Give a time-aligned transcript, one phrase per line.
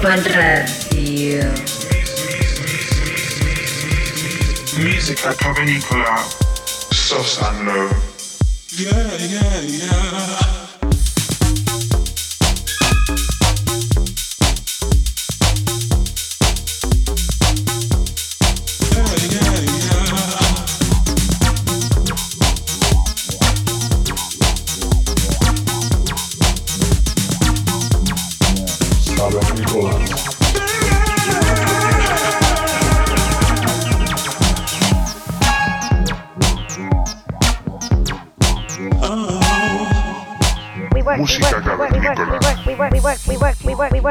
[0.00, 1.52] Ibiza Global Radio.
[4.78, 6.24] Musica cavernicola,
[6.90, 7.90] soft and low.
[8.78, 10.59] Yeah, yeah, yeah.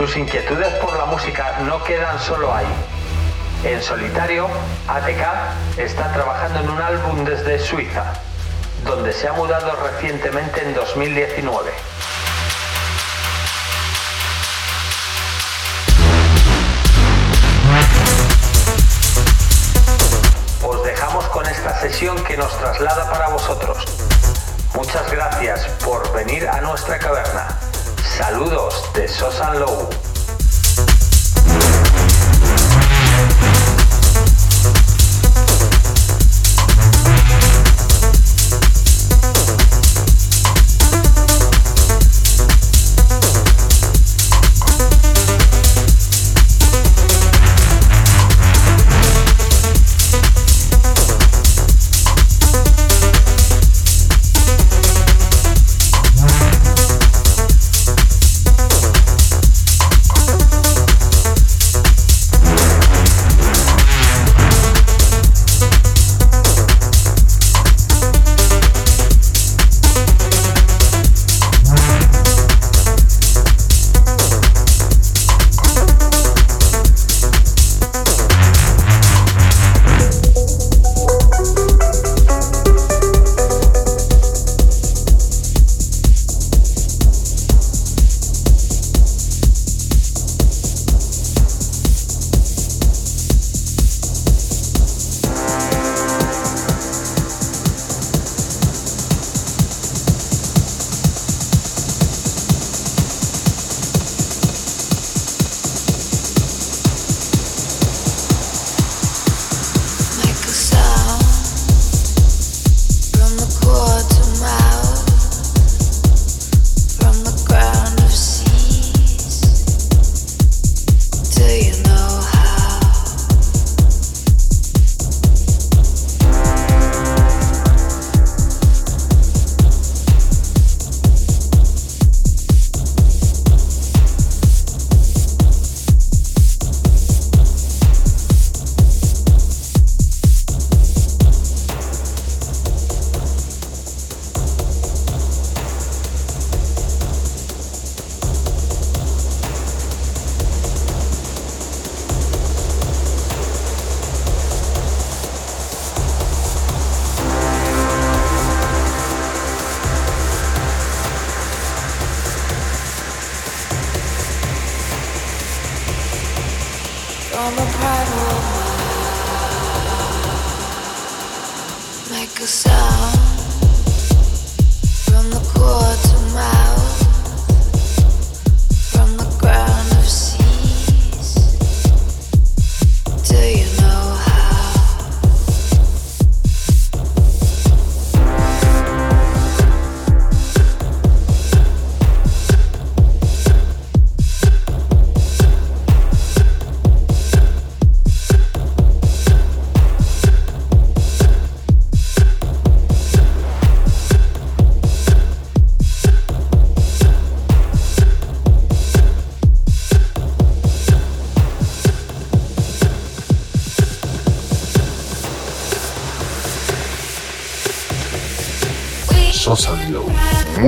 [0.00, 2.64] Sus inquietudes por la música no quedan solo ahí.
[3.64, 4.48] En solitario,
[4.88, 8.14] ATK está trabajando en un álbum desde Suiza,
[8.86, 11.70] donde se ha mudado recientemente en 2019.
[21.80, 23.84] sesión que nos traslada para vosotros.
[24.74, 27.69] Muchas gracias por venir a nuestra caverna.
[28.16, 29.88] Saludos de Sosan Low.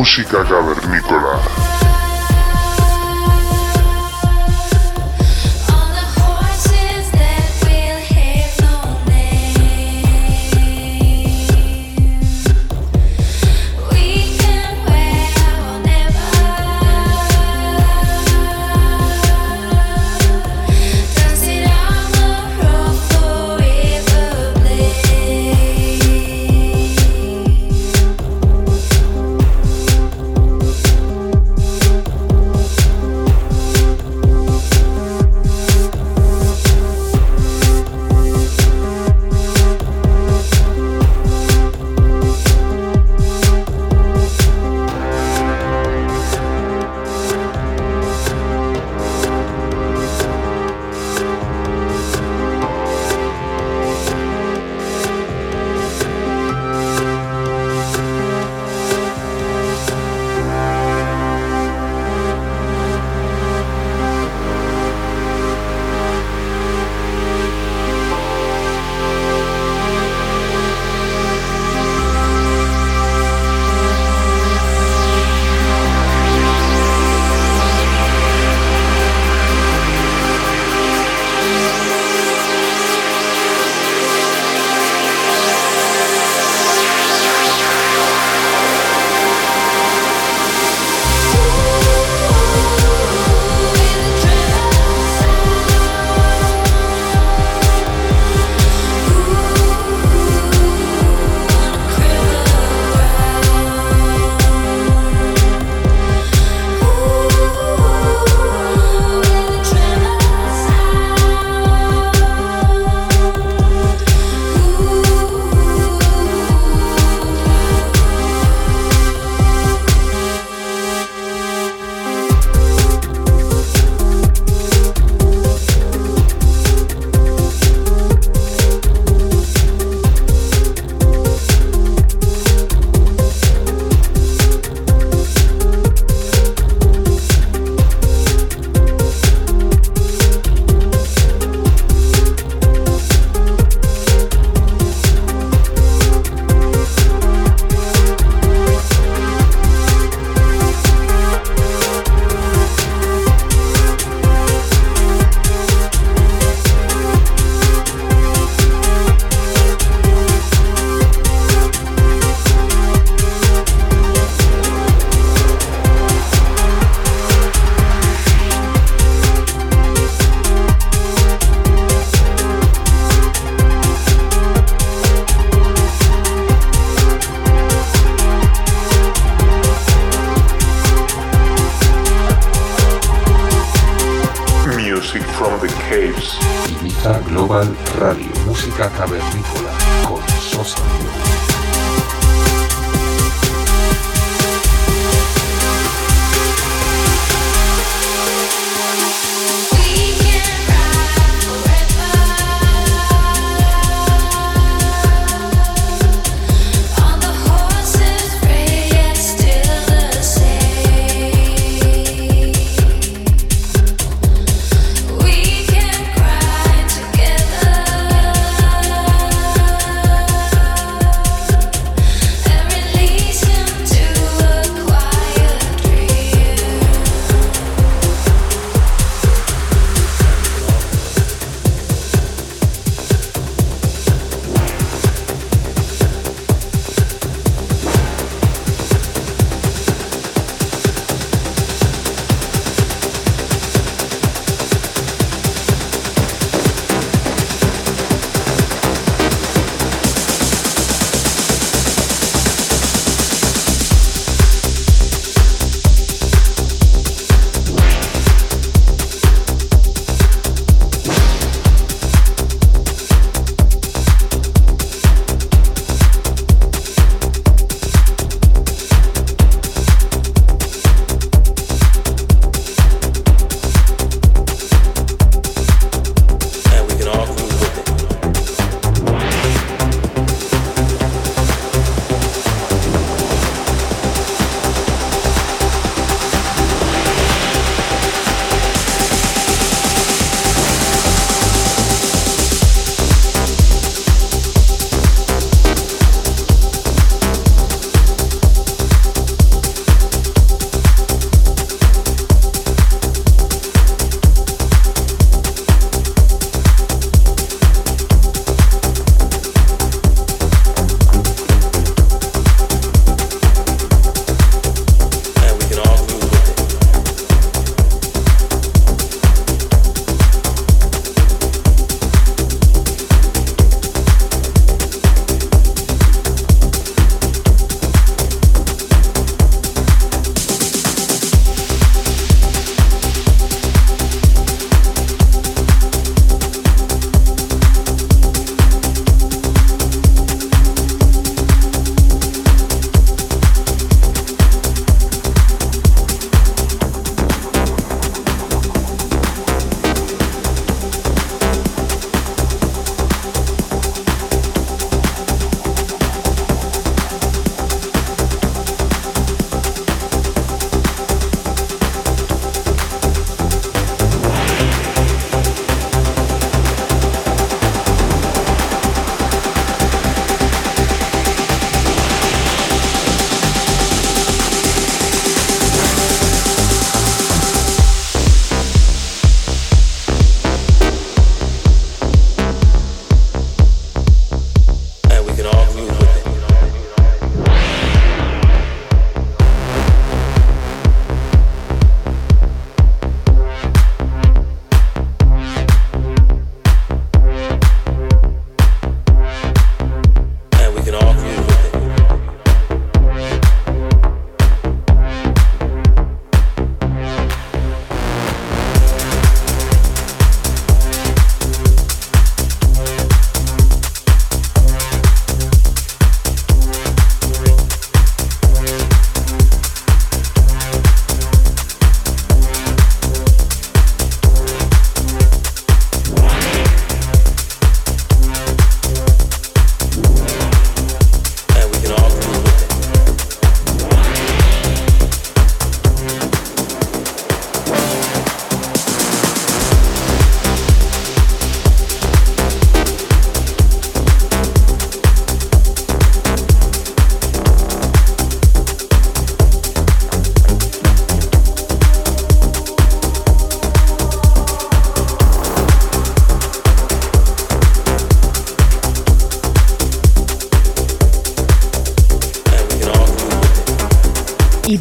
[0.02, 1.01] Música cavernícola.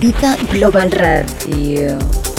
[0.01, 2.30] Global Radio.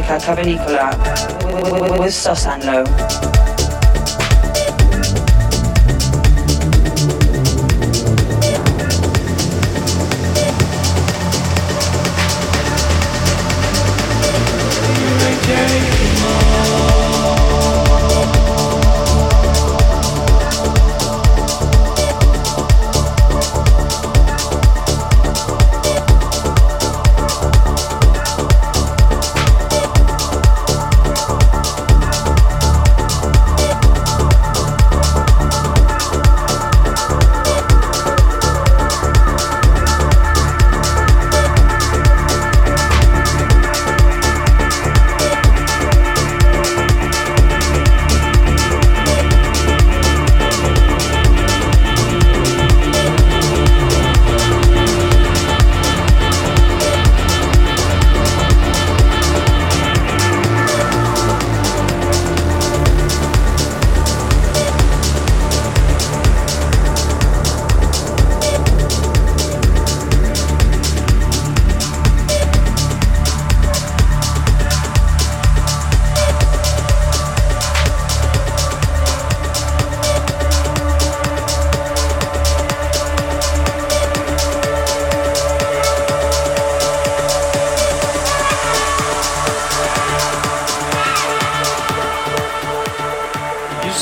[0.00, 3.39] Musica Cavernicola with Sosanlo.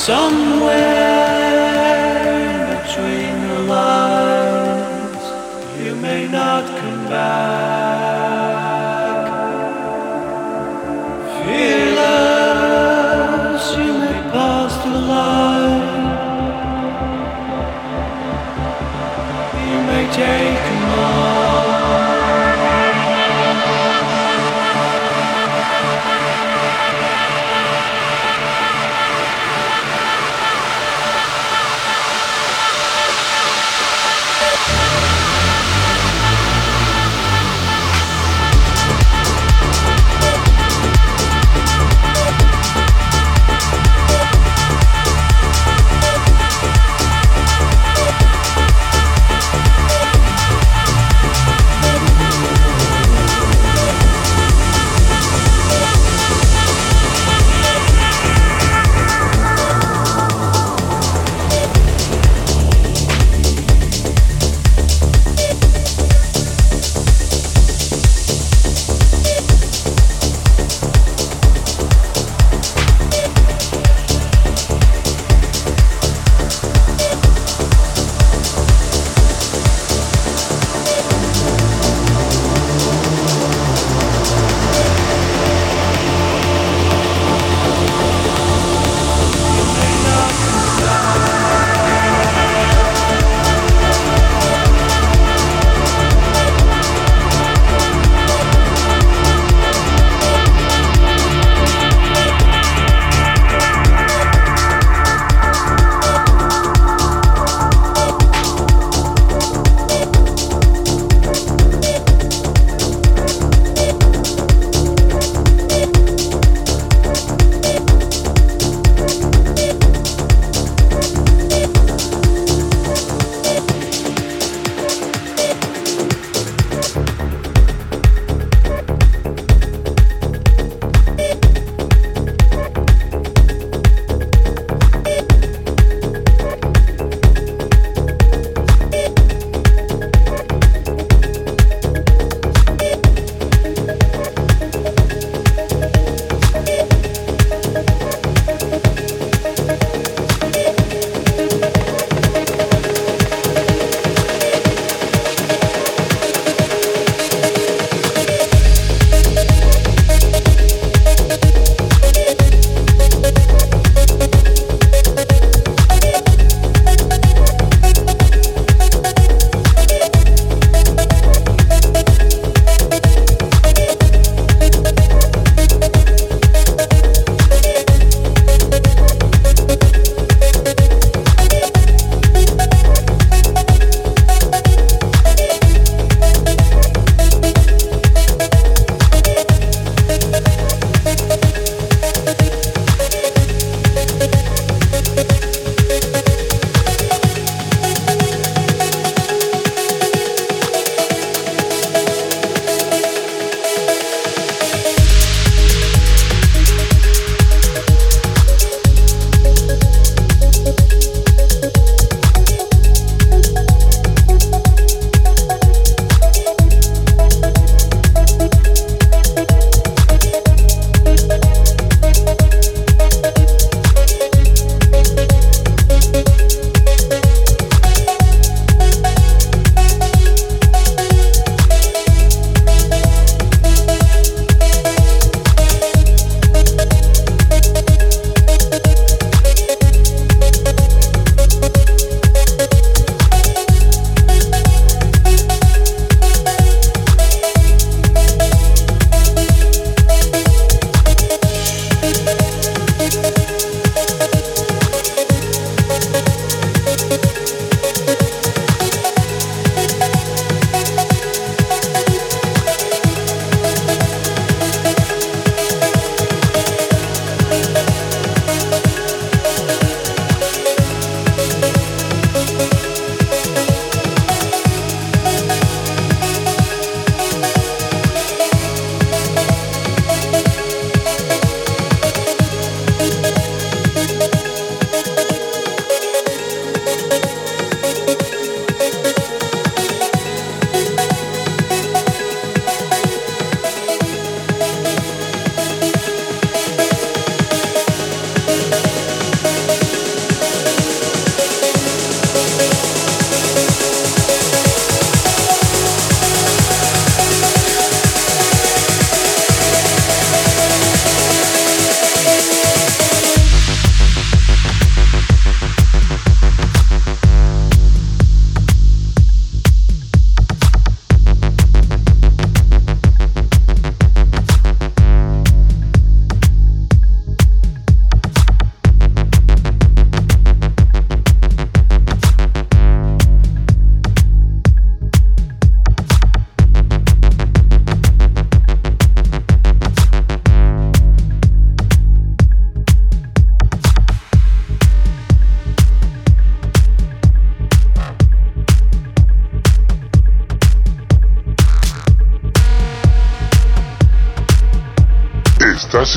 [0.09, 0.73] Somewhere
[2.81, 5.23] between the lines,
[5.85, 7.88] you may not come back.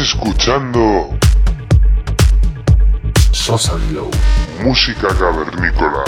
[0.03, 1.17] Escuchando
[3.31, 3.75] Sosa
[4.61, 6.05] música cavernícola.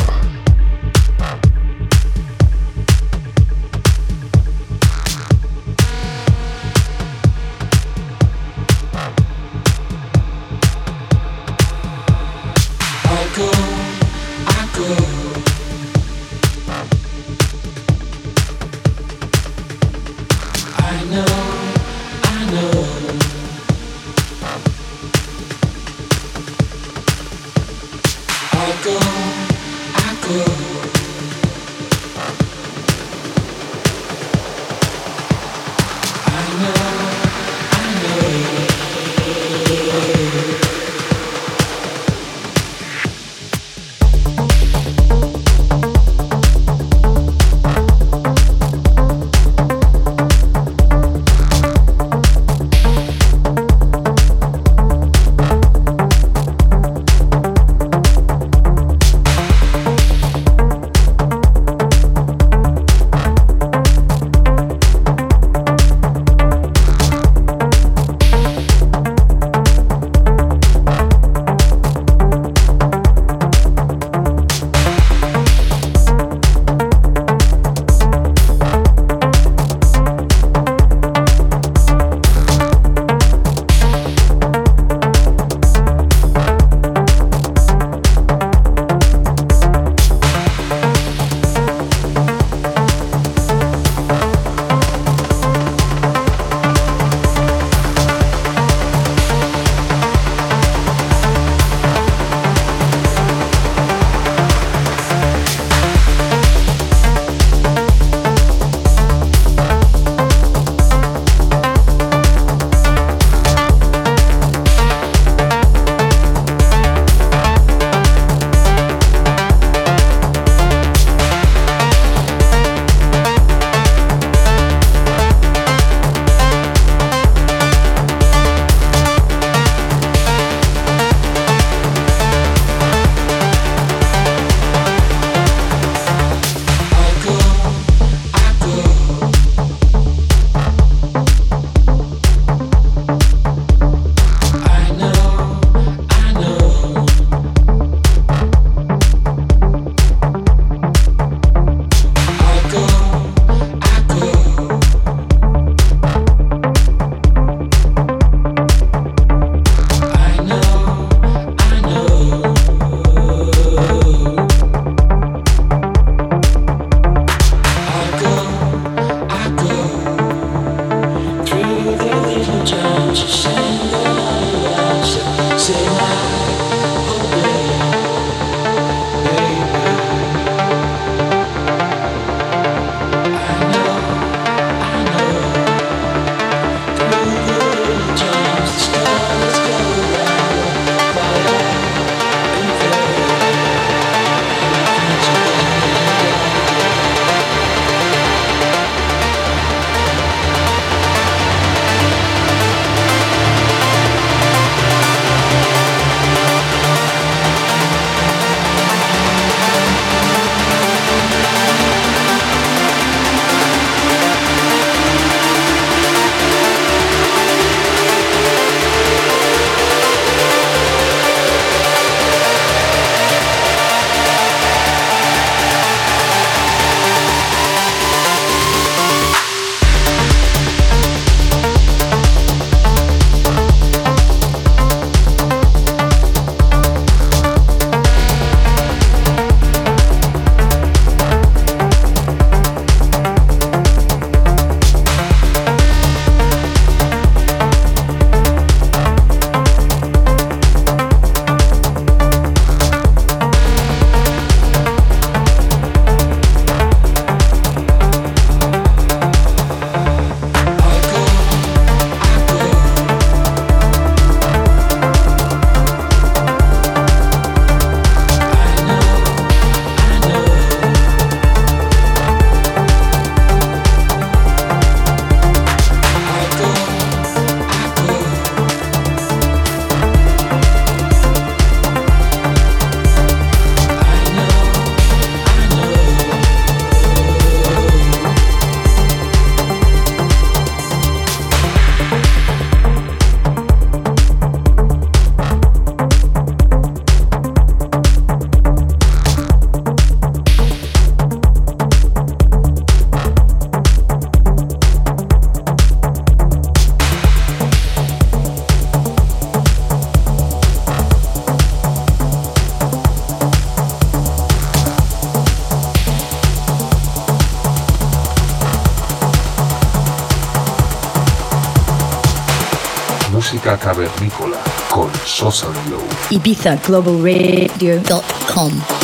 [323.64, 324.58] Música cavernícola
[324.90, 326.02] con Sosa Glow.
[326.30, 329.03] IbizaGlobalRadio.com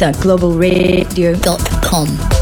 [0.00, 2.39] IbizaGlobalRadio.com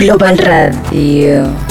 [0.00, 1.69] Global Radio.